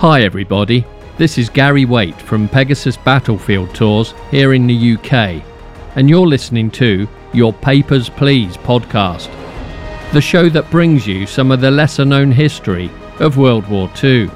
[0.00, 0.84] Hi, everybody.
[1.16, 5.42] This is Gary Weight from Pegasus Battlefield Tours here in the UK,
[5.96, 9.30] and you're listening to Your Papers Please podcast,
[10.12, 12.90] the show that brings you some of the lesser known history
[13.20, 14.30] of World War II.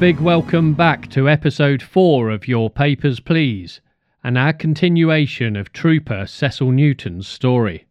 [0.00, 3.82] Big welcome back to episode 4 of Your Papers Please,
[4.24, 7.84] and our continuation of Trooper Cecil Newton's story.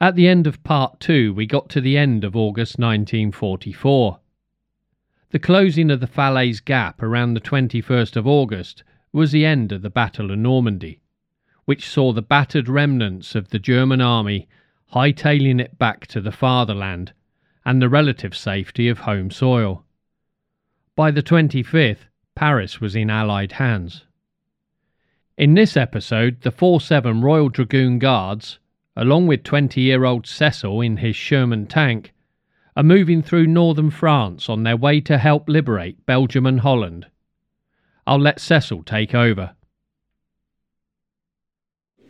[0.00, 4.18] At the end of part 2, we got to the end of August 1944.
[5.30, 8.82] The closing of the Falaise Gap around the 21st of August
[9.12, 11.00] was the end of the Battle of Normandy,
[11.66, 14.48] which saw the battered remnants of the German army
[14.92, 17.12] hightailing it back to the fatherland
[17.64, 19.84] and the relative safety of home soil.
[21.00, 24.04] By the 25th, Paris was in Allied hands.
[25.38, 28.58] In this episode, the 4 7 Royal Dragoon Guards,
[28.94, 32.12] along with 20 year old Cecil in his Sherman tank,
[32.76, 37.06] are moving through northern France on their way to help liberate Belgium and Holland.
[38.06, 39.56] I'll let Cecil take over.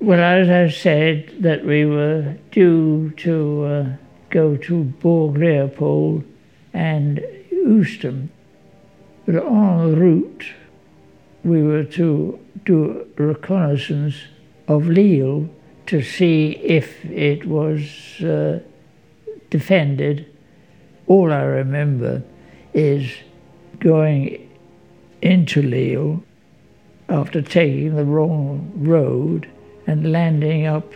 [0.00, 3.96] Well, as I said, that we were due to uh,
[4.30, 6.24] go to Bourg Leopold
[6.72, 7.20] and
[7.52, 8.30] Oostrum.
[9.30, 10.44] But en route,
[11.44, 14.16] we were to do reconnaissance
[14.66, 15.48] of Lille
[15.86, 17.80] to see if it was
[18.22, 18.58] uh,
[19.48, 20.26] defended.
[21.06, 22.24] All I remember
[22.74, 23.12] is
[23.78, 24.50] going
[25.22, 26.24] into Lille
[27.08, 29.48] after taking the wrong road
[29.86, 30.92] and landing up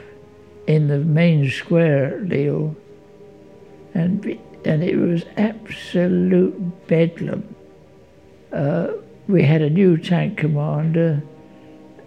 [0.66, 2.74] in the main square at Lille.
[3.94, 4.26] And,
[4.64, 7.53] and it was absolute bedlam
[8.54, 8.92] uh,
[9.26, 11.22] we had a new tank commander,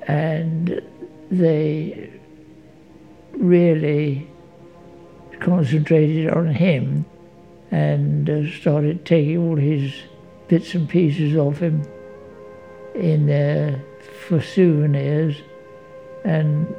[0.08, 0.82] and
[1.30, 2.10] they
[3.34, 4.28] really
[5.40, 7.06] concentrated on him
[7.72, 9.94] and uh, started taking all his
[10.48, 11.84] bits and pieces off him
[12.96, 13.84] in there
[14.28, 15.36] for souvenirs.
[16.24, 16.74] And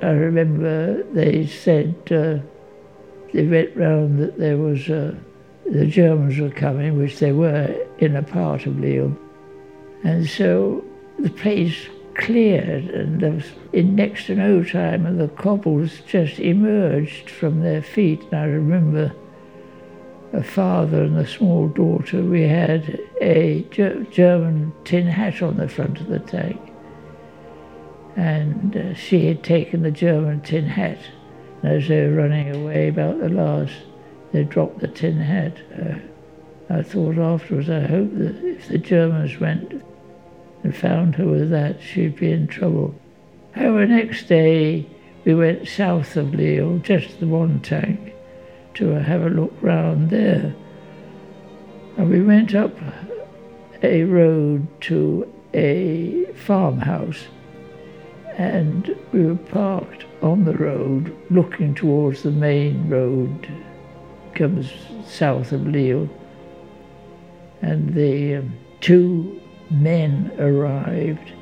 [0.00, 2.38] I remember they said uh,
[3.32, 5.18] they went round that there was a
[5.70, 9.16] the Germans were coming, which they were in a part of Lille.
[10.04, 10.84] And so
[11.18, 17.60] the place cleared, and in next to no time, and the cobbles just emerged from
[17.60, 18.22] their feet.
[18.30, 19.12] And I remember
[20.32, 22.22] a father and a small daughter.
[22.22, 23.62] We had a
[24.10, 26.60] German tin hat on the front of the tank,
[28.16, 30.98] and uh, she had taken the German tin hat.
[31.62, 33.74] And as they were running away, about the last
[34.32, 35.56] they dropped the tin hat.
[35.78, 35.98] Uh,
[36.70, 39.82] I thought afterwards, I hope that if the Germans went
[40.62, 42.94] and found her with that, she'd be in trouble.
[43.52, 44.86] However, next day
[45.24, 48.14] we went south of Lille, just the one tank,
[48.74, 50.54] to have a look round there.
[51.96, 52.76] And we went up
[53.82, 57.28] a road to a farmhouse,
[58.36, 63.48] and we were parked on the road looking towards the main road
[64.38, 64.72] comes
[65.06, 66.08] south of Lille,
[67.60, 69.40] and the um, two
[69.70, 71.32] men arrived,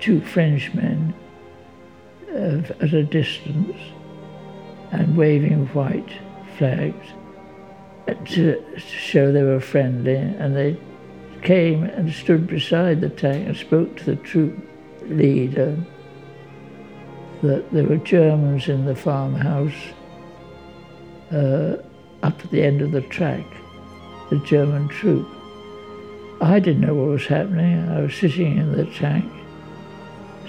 [0.00, 1.14] two Frenchmen,
[2.30, 3.76] uh, at a distance,
[4.92, 6.12] and waving white
[6.58, 7.06] flags
[8.06, 10.76] to, to show they were friendly, and they
[11.42, 14.56] came and stood beside the tank and spoke to the troop
[15.02, 15.76] leader
[17.42, 19.72] that there were Germans in the farmhouse.
[21.30, 21.76] Uh,
[22.26, 23.46] up at the end of the track,
[24.30, 25.28] the German troop.
[26.40, 27.88] I didn't know what was happening.
[27.88, 29.32] I was sitting in the tank.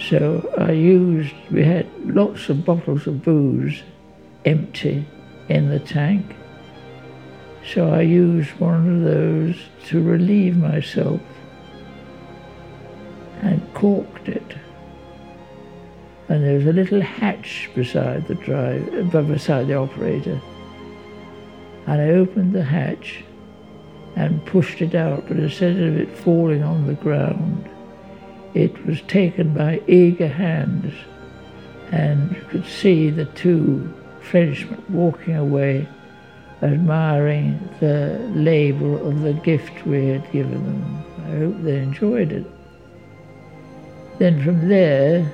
[0.10, 3.84] So I used, we had lots of bottles of booze
[4.44, 5.06] empty
[5.50, 6.36] in the tank.
[7.74, 9.56] So I used one of those
[9.88, 11.22] to relieve myself
[13.42, 14.58] and corked it.
[16.28, 20.42] And there was a little hatch beside the drive, uh, beside the operator
[21.88, 23.24] and I opened the hatch
[24.18, 27.68] and pushed it out, but instead of it falling on the ground,
[28.54, 30.94] it was taken by eager hands,
[31.92, 35.88] and you could see the two Frenchmen walking away,
[36.62, 41.04] admiring the label of the gift we had given them.
[41.26, 42.46] I hope they enjoyed it.
[44.18, 45.32] Then from there,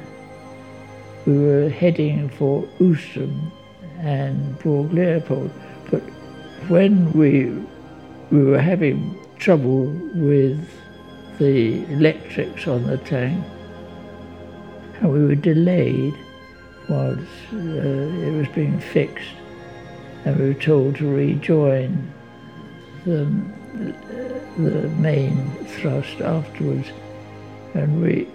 [1.26, 3.52] we were heading for Oostrum
[4.00, 5.50] and Bourg Leopold
[6.70, 7.52] when we
[8.32, 10.60] we were having trouble with
[11.38, 13.44] the electrics on the tank,
[15.00, 16.16] and we were delayed
[16.90, 17.22] whilst
[17.54, 19.36] uh, it was being fixed,
[20.26, 22.12] and we were told to rejoin
[23.06, 23.26] the,
[24.58, 26.90] the main thrust afterwards,
[27.74, 28.28] and we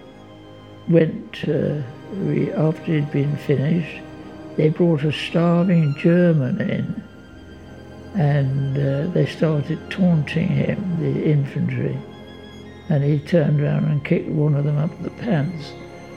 [0.87, 1.47] went.
[1.47, 1.81] Uh,
[2.25, 4.01] we after it had been finished,
[4.57, 7.03] they brought a starving German in,
[8.15, 11.97] and uh, they started taunting him, the infantry,
[12.89, 15.73] and he turned around and kicked one of them up the pants.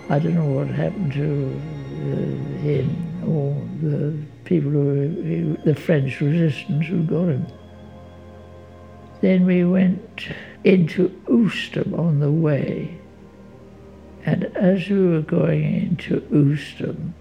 [0.08, 1.60] I don't know what happened to
[2.02, 7.46] uh, him or the people who, who, the French resistance who got him.
[9.20, 10.28] Then we went
[10.64, 12.98] into Oostrum on the way,
[14.24, 17.12] and as we were going into Oostrum,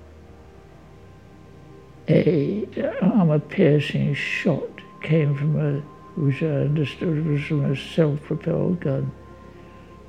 [2.07, 2.67] a
[3.01, 5.79] armor-piercing shot came from a,
[6.19, 9.11] which I understood was from a self-propelled gun,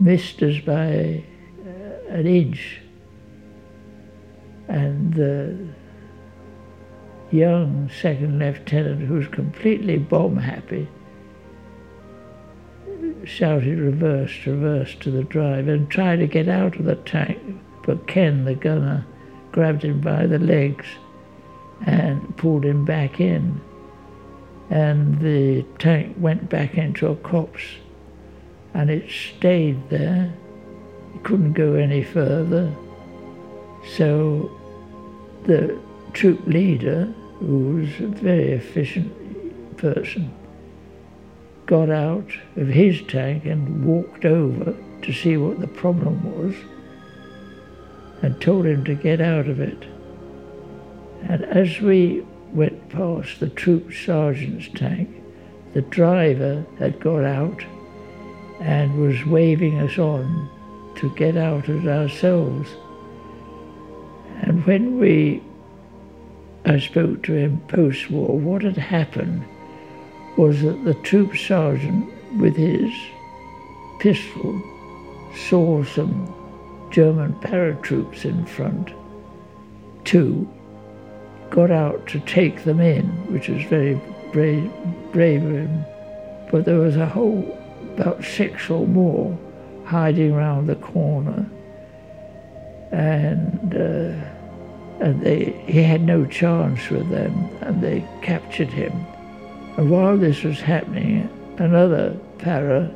[0.00, 1.24] missed us by
[1.66, 2.80] uh, an inch,
[4.68, 5.58] and the
[7.30, 10.88] young second lieutenant, who was completely bomb happy,
[13.24, 17.38] shouted reverse, reverse to the driver and tried to get out of the tank,
[17.84, 19.06] but Ken, the gunner,
[19.52, 20.86] grabbed him by the legs
[21.86, 23.60] and pulled him back in.
[24.70, 27.62] And the tank went back into a copse
[28.74, 30.32] and it stayed there.
[31.14, 32.72] It couldn't go any further.
[33.96, 34.50] So
[35.44, 35.78] the
[36.12, 40.32] troop leader, who was a very efficient person,
[41.66, 46.54] got out of his tank and walked over to see what the problem was
[48.22, 49.84] and told him to get out of it.
[51.28, 55.08] And as we went past the troop sergeant's tank,
[55.72, 57.64] the driver had got out
[58.60, 60.48] and was waving us on
[60.96, 62.68] to get out of ourselves.
[64.42, 65.42] And when we,
[66.64, 69.44] I spoke to him post-war, what had happened
[70.36, 72.92] was that the troop sergeant with his
[74.00, 74.60] pistol
[75.48, 76.32] saw some
[76.90, 78.90] German paratroops in front,
[80.04, 80.48] two,
[81.52, 84.00] got out to take them in, which was very
[84.32, 84.72] brave,
[85.12, 85.84] brave of him.
[86.50, 87.58] But there was a whole,
[87.94, 89.38] about six or more,
[89.84, 91.46] hiding around the corner.
[92.90, 98.92] And, uh, and they, he had no chance with them, and they captured him.
[99.76, 101.28] And while this was happening,
[101.58, 102.90] another para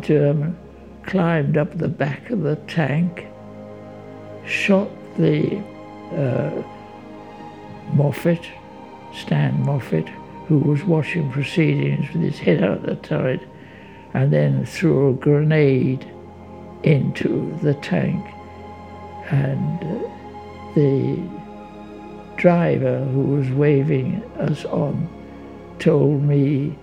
[0.00, 0.56] German
[1.02, 3.26] climbed up the back of the tank,
[4.46, 4.88] shot
[5.18, 5.58] the
[6.12, 6.62] uh,
[7.94, 8.42] Moffat,
[9.14, 10.08] Stan Moffat,
[10.46, 13.40] who was watching proceedings with his head out the turret,
[14.14, 16.04] and then threw a grenade
[16.82, 18.24] into the tank.
[19.30, 20.10] And uh,
[20.74, 21.18] the
[22.36, 25.08] driver who was waving us on
[25.78, 26.76] told me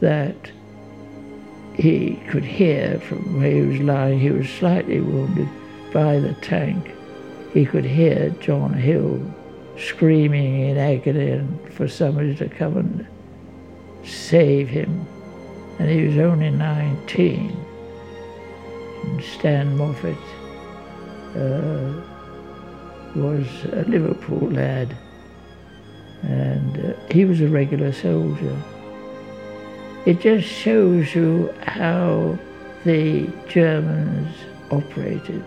[0.00, 0.52] that
[1.74, 5.48] he could hear from where he was lying, he was slightly wounded
[5.92, 6.92] by the tank.
[7.52, 9.20] He could hear John Hill
[9.78, 13.06] screaming in agony and for somebody to come and
[14.04, 15.06] save him.
[15.78, 17.66] And he was only 19.
[19.04, 20.16] And Stan Moffat
[21.36, 21.92] uh,
[23.14, 24.96] was a Liverpool lad,
[26.22, 28.56] and uh, he was a regular soldier.
[30.04, 32.38] It just shows you how
[32.84, 34.34] the Germans
[34.70, 35.44] operated.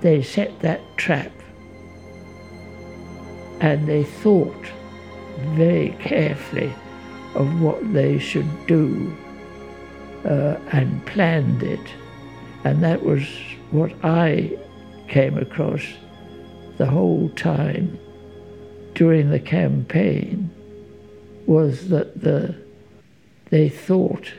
[0.00, 1.30] They set that trap
[3.60, 4.66] and they thought
[5.54, 6.72] very carefully
[7.34, 9.16] of what they should do
[10.24, 11.94] uh, and planned it.
[12.64, 13.26] And that was
[13.70, 14.58] what I
[15.08, 15.82] came across
[16.78, 17.98] the whole time
[18.94, 20.50] during the campaign
[21.46, 22.54] was that the,
[23.50, 24.32] they thought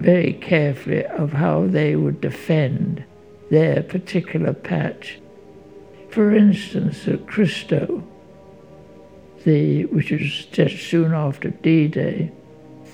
[0.00, 3.04] very carefully of how they would defend
[3.50, 5.18] their particular patch.
[6.10, 8.02] For instance, at Cristot,
[9.46, 12.32] the, which was just soon after D-Day,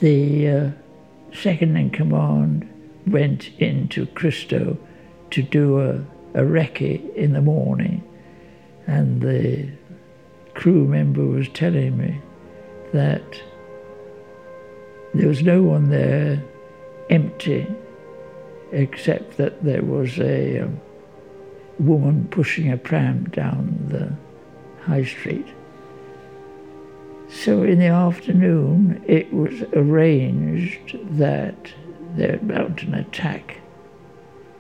[0.01, 0.71] the uh,
[1.33, 2.69] second in command
[3.07, 4.77] went into Cristot
[5.31, 5.95] to do a,
[6.35, 8.05] a recce in the morning,
[8.87, 9.71] and the
[10.53, 12.21] crew member was telling me
[12.93, 13.43] that
[15.15, 16.43] there was no one there
[17.09, 17.67] empty
[18.73, 20.79] except that there was a um,
[21.79, 24.13] woman pushing a pram down the
[24.85, 25.47] high street.
[27.33, 31.73] So in the afternoon, it was arranged that
[32.15, 33.59] they're about an attack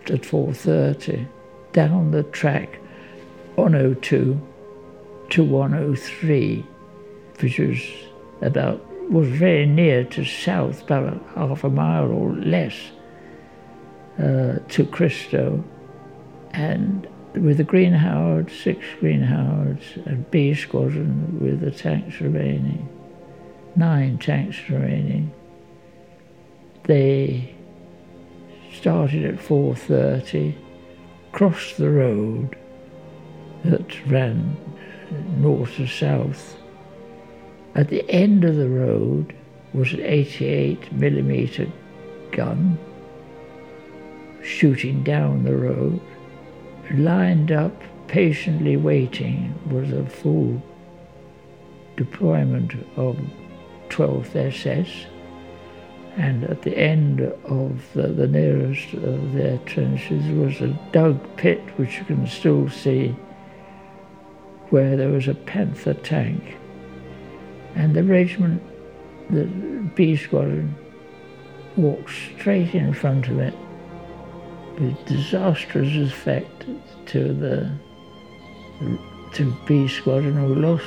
[0.07, 1.29] at 4.30
[1.73, 2.79] down the track
[3.55, 4.41] 102
[5.31, 6.67] to 103,
[7.41, 7.79] which was
[8.41, 12.75] about was very near to south, about half a mile or less
[14.19, 15.62] uh, to Cristot,
[16.52, 22.89] and with the Green Howard, six Green Howards, and B Squadron with the tanks remaining,
[23.77, 25.33] nine tanks remaining.
[26.85, 27.55] They
[28.73, 30.55] started at 4.30,
[31.33, 32.57] crossed the road
[33.65, 34.57] that ran
[35.39, 36.57] north to south.
[37.75, 39.35] At the end of the road
[39.73, 41.67] was an 88 millimeter
[42.33, 42.79] gun
[44.43, 46.01] shooting down the road.
[46.91, 50.61] Lined up, patiently waiting, was a full
[51.97, 53.17] deployment of
[53.89, 55.07] 12th SS
[56.17, 61.61] and at the end of the, the nearest of their trenches was a dug pit
[61.79, 63.15] which you can still see
[64.69, 66.57] where there was a Panther tank.
[67.75, 68.62] And the regiment,
[69.31, 69.45] the
[69.95, 70.75] B squadron,
[71.77, 73.55] walked straight in front of it
[74.83, 76.67] with disastrous effect
[77.07, 77.71] to the
[79.33, 80.85] to B squadron who lost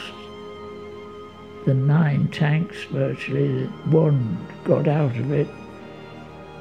[1.66, 3.66] the nine tanks virtually.
[3.90, 5.48] One got out of it,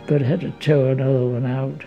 [0.07, 1.85] but had to tow another one out.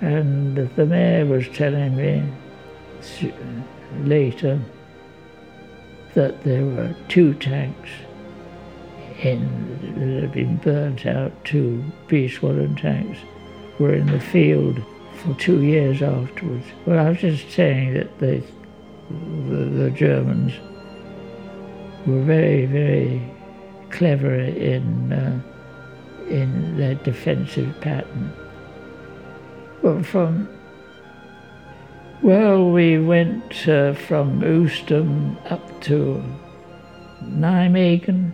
[0.00, 2.24] And the mayor was telling me
[4.00, 4.60] later
[6.14, 7.90] that there were two tanks
[9.22, 13.18] in that had been burnt out, two B squadron tanks
[13.78, 14.82] were in the field
[15.22, 16.66] for two years afterwards.
[16.86, 18.42] Well, I was just saying that they,
[19.48, 20.52] the, the Germans
[22.06, 23.22] were very, very
[23.90, 25.40] clever in uh,
[26.28, 28.32] in their defensive pattern.
[29.82, 30.48] Well, from
[32.22, 36.22] well, we went uh, from Oostum up to
[37.22, 38.32] Nijmegen,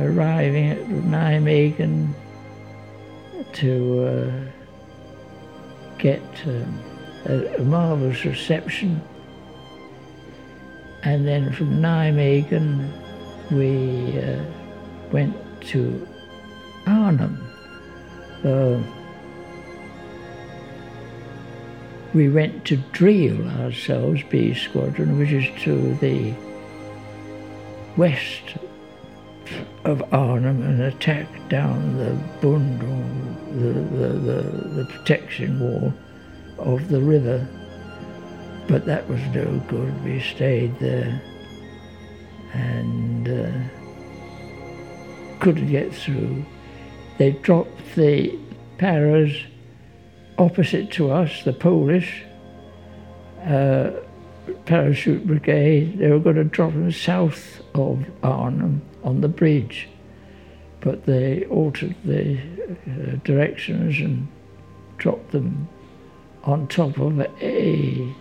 [0.00, 2.14] arriving at Nijmegen
[3.54, 4.50] to uh,
[5.98, 6.80] get um,
[7.26, 9.00] a, marvelous reception
[11.04, 12.88] and then from Nijmegen,
[13.50, 14.42] we uh,
[15.10, 16.06] went to
[16.86, 17.44] Arnhem.
[18.44, 18.80] Uh,
[22.14, 26.34] we went to Driel ourselves, B Squadron, which is to the
[27.96, 28.56] west
[29.84, 32.80] of Arnhem and attacked down the Bund,
[33.52, 35.92] the, the, the, the protection wall
[36.58, 37.46] of the river
[38.68, 40.04] but that was no good.
[40.04, 41.20] We stayed there
[42.52, 43.52] and uh,
[45.40, 46.44] couldn't get through.
[47.18, 48.38] They dropped the
[48.78, 49.36] paras
[50.38, 52.24] opposite to us, the Polish
[53.44, 53.90] uh,
[54.64, 55.98] parachute brigade.
[55.98, 59.88] They were going to drop them south of Arnhem on the bridge,
[60.80, 64.28] but they altered the uh, directions and
[64.98, 65.68] dropped them
[66.44, 68.14] on top of a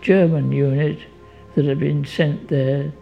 [0.00, 0.98] German unit
[1.54, 2.92] that had been sent there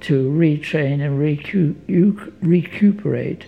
[0.00, 3.46] to retrain and recu- recuperate.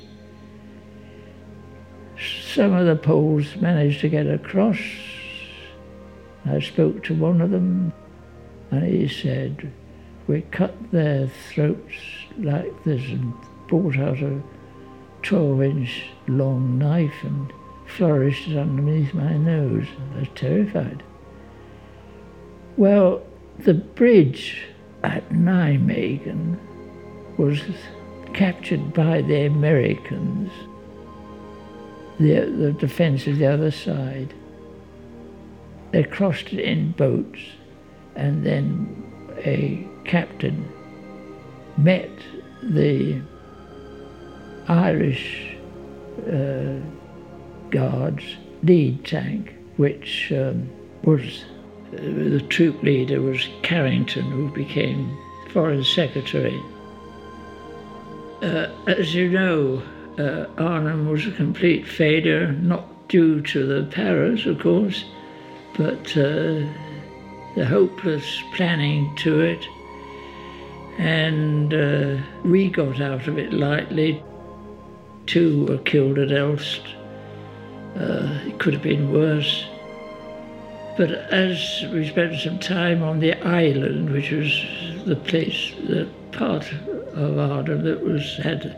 [2.45, 4.79] Some of the Poles managed to get across.
[6.45, 7.93] I spoke to one of them
[8.71, 9.73] and he said,
[10.33, 11.93] We cut their throats
[12.39, 13.35] like this and
[13.69, 14.41] brought out a
[15.21, 17.53] 12 inch long knife and
[17.87, 19.85] flourished it underneath my nose.
[20.15, 21.03] I was terrified.
[22.79, 23.23] Well,
[23.59, 24.63] the bridge
[25.03, 26.57] at Nijmegen
[27.37, 27.61] was
[28.33, 30.51] captured by the Americans,
[32.19, 34.33] the, the defense of the other side.
[35.91, 37.41] They crossed it in boats,
[38.17, 39.05] and then
[39.45, 40.69] a captain
[41.77, 42.11] met
[42.63, 43.21] the
[44.69, 45.57] Irish
[46.31, 46.79] uh,
[47.71, 48.25] Guards
[48.63, 50.69] lead tank, which um,
[51.03, 51.45] was
[51.91, 55.17] the troop leader was Carrington, who became
[55.53, 56.59] Foreign Secretary.
[58.43, 59.83] Uh, as you know,
[60.19, 65.05] uh, Arnhem was a complete failure, not due to the paras, of course,
[65.77, 66.65] but uh,
[67.55, 69.67] the hopeless planning to it.
[70.99, 74.23] And uh, we got out of it lightly.
[75.27, 76.83] Two were killed at Elst.
[77.97, 79.67] Uh, it could have been worse.
[80.97, 84.53] But as we spent some time on the island, which was
[85.07, 86.71] the place, the part
[87.15, 88.77] of Arnhem that was had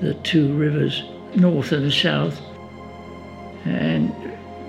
[0.00, 1.02] the two rivers,
[1.34, 2.40] north and south,
[3.64, 4.12] and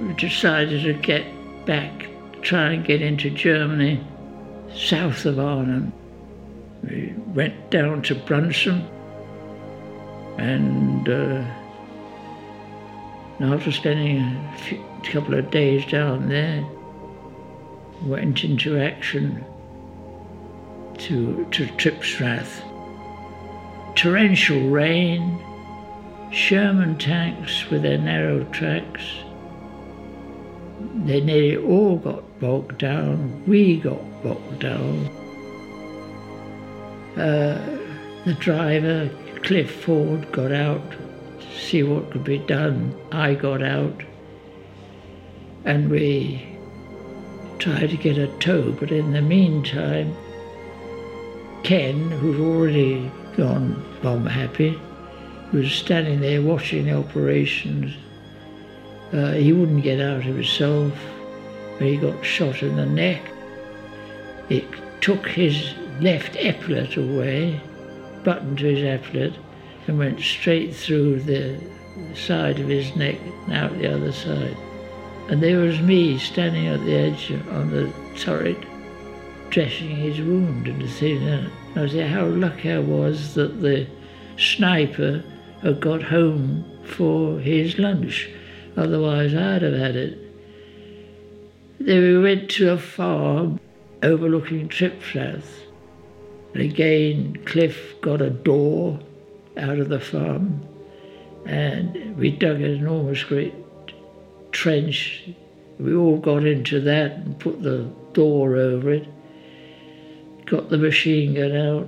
[0.02, 1.26] we decided to get
[1.66, 2.08] back,
[2.42, 4.02] try and get into Germany,
[4.74, 5.94] south of Arnhem.
[6.84, 8.88] We went down to Brunssum
[10.38, 11.44] and uh,
[13.42, 16.64] after spending a few, couple of days down there,
[18.04, 19.44] went into action
[20.98, 22.62] to, to Tripsrath.
[23.96, 25.40] Torrential rain,
[26.32, 29.04] Sherman tanks with their narrow tracks.
[31.06, 33.44] They nearly all got bogged down.
[33.48, 35.10] We got bogged down.
[37.18, 37.60] Uh,
[38.26, 39.10] the driver,
[39.44, 42.96] Cliff Ford, got out to see what could be done.
[43.12, 44.04] I got out
[45.66, 46.48] and we
[47.60, 50.16] tried to get a tow, but in the meantime,
[51.64, 54.80] Ken, who'd already gone bomb happy,
[55.54, 57.94] was standing there watching the operations.
[59.14, 60.94] Uh, he wouldn't get out himself,
[61.78, 63.22] but he got shot in the neck.
[64.50, 64.66] It
[65.02, 67.60] took his left epaulet away,
[68.24, 69.34] buttoned to his epaulet,
[69.88, 71.60] and went straight through the
[72.16, 74.56] side of his neck and out the other side.
[75.30, 78.58] And there was me standing at the edge on the turret,
[79.50, 81.52] dressing his wound and.
[81.76, 83.88] And I said how lucky I was that the
[84.38, 85.24] sniper
[85.62, 88.30] had got home for his lunch.
[88.76, 90.18] Otherwise, I'd have had it.
[91.80, 93.60] Then we went to a farm
[94.04, 95.61] overlooking Tripsrath.
[96.54, 99.00] And again, Cliff got a door
[99.58, 100.62] out of the farm,
[101.46, 103.54] and we dug an enormous great
[104.52, 105.30] trench.
[105.80, 109.08] We all got into that and put the door over it,
[110.46, 111.88] got the machine gun out,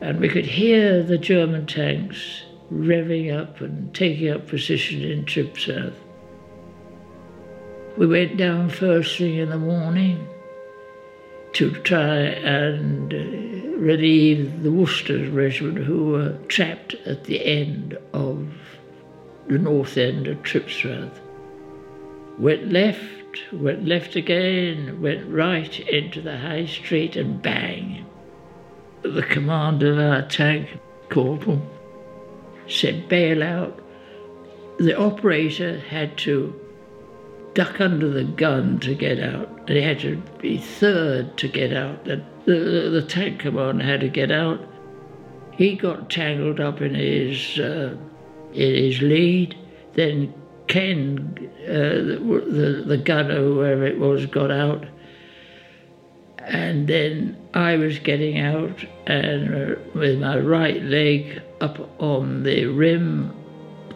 [0.00, 5.94] and we could hear the German tanks revving up and taking up position in Tripsrath.
[7.96, 10.26] We went down first thing in the morning
[11.56, 13.10] to try and
[13.80, 18.46] relieve the Worcesters Regiment who were trapped at the end of
[19.48, 21.18] the north end of Tripsrath
[22.38, 28.04] went left, went left again, went right into the high street and bang.
[29.00, 31.62] The commander of our tank, Corporal,
[32.68, 33.80] said bail out.
[34.78, 36.54] The operator had to
[37.54, 42.04] duck under the gun to get out, he had to be third to get out.
[42.04, 44.60] The, the, the tank commander had to get out.
[45.52, 47.96] He got tangled up in his, uh,
[48.52, 49.56] in his lead,
[49.94, 50.32] then
[50.68, 54.84] Ken, uh, the, the, the gunner, whoever it was, got out.
[56.38, 62.66] And then I was getting out, and uh, with my right leg up on the
[62.66, 63.34] rim,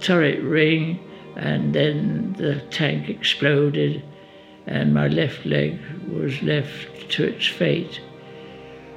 [0.01, 0.99] turret ring,
[1.37, 4.03] and then the tank exploded,
[4.71, 5.79] and my left leg
[6.09, 8.01] was left to its fate.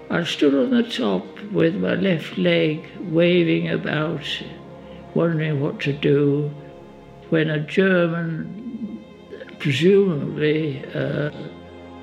[0.09, 4.23] I stood on the top with my left leg waving about,
[5.15, 6.53] wondering what to do
[7.29, 9.03] when a German,
[9.57, 11.31] presumably, uh,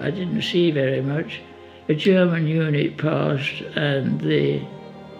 [0.00, 1.40] I didn't see very much,
[1.88, 4.60] a German unit passed and the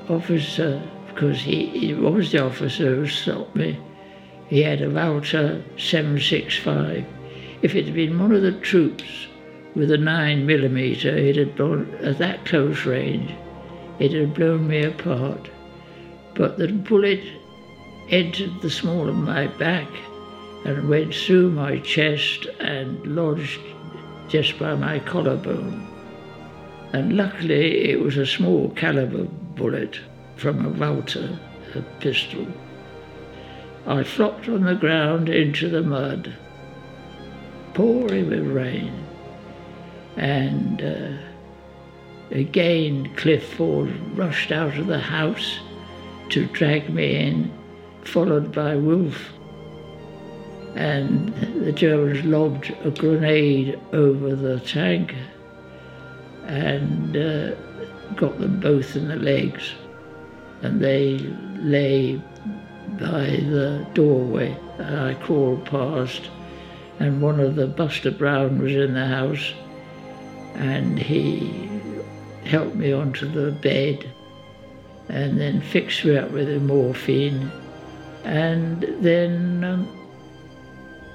[0.09, 3.79] officer, because he, he was the officer who stopped me,
[4.49, 7.07] he had a Walther 765.
[7.62, 9.27] If it had been one of the troops
[9.75, 13.33] with a 9 millimeter, it had blown at that close range,
[13.99, 15.51] it had blown me apart.
[16.35, 17.23] But the bullet
[18.09, 19.88] entered the small of my back
[20.64, 23.61] and went through my chest and lodged
[24.29, 25.87] just by my collarbone.
[26.92, 29.25] And luckily it was a small caliber
[29.57, 30.01] bullet
[30.37, 31.38] from a Walther
[31.75, 32.46] a pistol.
[33.87, 36.35] I flopped on the ground into the mud,
[37.81, 38.93] pouring with rain,
[40.16, 41.12] and uh,
[42.31, 45.61] again Cliff Ford rushed out of the house
[46.29, 47.51] to drag me in
[48.05, 49.31] followed by Wolf.
[50.75, 55.14] And the Germans lobbed a grenade over the tank
[56.47, 57.55] and uh,
[58.14, 59.73] got them both in the legs.
[60.61, 61.19] And they
[61.57, 62.16] lay
[62.99, 63.25] by
[63.57, 64.57] the doorway.
[64.79, 66.29] And I crawled past,
[67.01, 69.53] and one of the Buster Brown was in the house,
[70.55, 71.69] and he
[72.45, 74.09] helped me onto the bed
[75.09, 77.51] and then fixed me up with the morphine
[78.25, 80.01] and then um,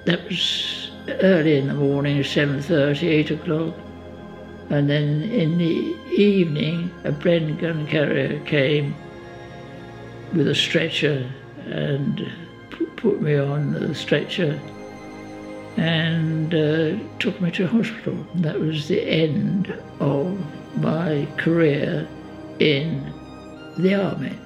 [0.05, 3.75] that was early in the morning, 7.30, 8 o'clock.
[4.69, 8.95] And then in the evening, a Bren gun carrier came
[10.33, 11.29] with a stretcher
[11.67, 12.31] and
[12.95, 14.59] put me on the stretcher
[15.77, 18.15] and uh, took me to hospital.
[18.35, 20.37] That was the end of
[20.77, 22.07] my career
[22.59, 23.13] in
[23.77, 24.37] the army.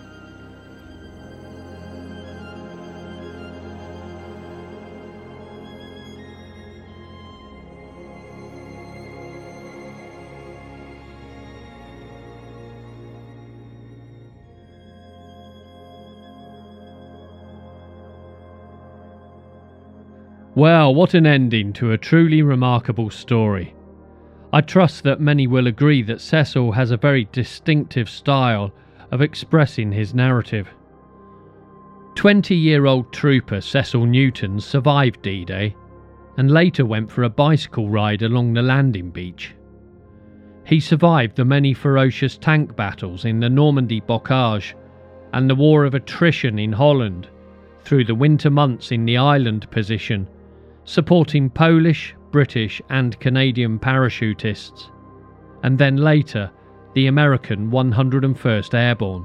[20.60, 23.74] Well, what an ending to a truly remarkable story.
[24.52, 28.74] I trust that many will agree that Cecil has a very distinctive style
[29.12, 30.68] of expressing his narrative.
[32.16, 35.78] 20 year old trooper Cecil Newton survived D Day
[36.36, 39.56] and later went for a bicycle ride along the landing beach.
[40.66, 44.74] He survived the many ferocious tank battles in the Normandy Bocage
[45.32, 47.30] and the war of attrition in Holland,
[47.86, 50.28] through the winter months in the island position
[50.90, 54.90] supporting Polish, British, and Canadian parachutists,
[55.62, 56.50] and then later
[56.96, 59.24] the American 101st Airborne.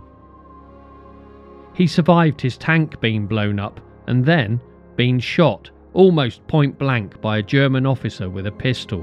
[1.72, 4.61] He survived his tank being blown up and then
[4.96, 9.03] being shot almost point blank by a German officer with a pistol.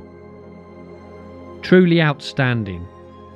[1.63, 2.88] Truly outstanding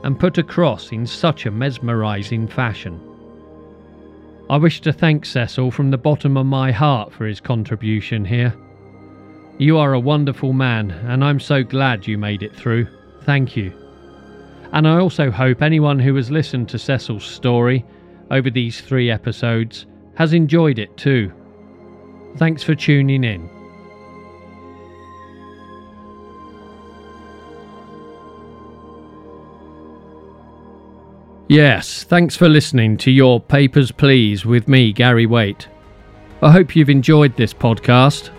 [0.04, 3.02] and put across in such a mesmerising fashion.
[4.52, 8.56] I wish to thank Cecil from the bottom of my heart for his contribution here.
[9.58, 12.88] You are a wonderful man, and I'm so glad you made it through.
[13.22, 13.74] Thank you.
[14.74, 17.86] And I also hope anyone who has listened to Cecil's story
[18.32, 21.32] over these three episodes has enjoyed it too.
[22.36, 23.50] Thanks for tuning in.
[31.48, 35.70] Yes, thanks for listening to your Papers Please with me, Gary Weight.
[36.41, 38.35] I hope you've enjoyed this podcast